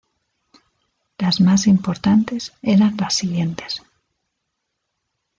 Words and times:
Las 1.19 1.41
más 1.41 1.67
importantes 1.67 2.53
eran 2.63 2.97
las 2.97 3.13
siguientes. 3.13 3.83